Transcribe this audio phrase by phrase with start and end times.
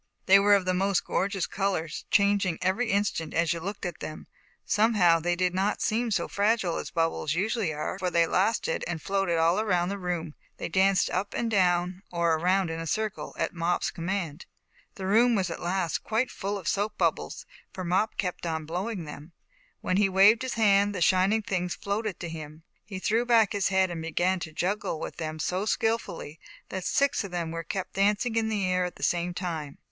[0.01, 3.99] o They were of the most gorgeous uors, changing every instant as you looked at
[3.99, 4.25] them.
[4.65, 7.99] Somehow they did not seem so fragile as bubbles usually are, o ^^^ j i
[7.99, 10.07] for they lasted and floated all around ZAUBERLINDA, THE WISE WITCH.
[10.09, 10.33] 163 the room;
[10.65, 14.45] they danced up and down or around in a circle, at Mop's com mand.
[14.95, 19.05] The room at last was quite full of soap bubbles, for Mop kept on blowing
[19.05, 19.33] them.
[19.81, 22.63] When he waved his hand, the shining things floated to him.
[22.83, 26.39] He threw back his head and began to juggle with them so skillfully,
[26.69, 29.77] that six of them were kept dancing in the air at the same time.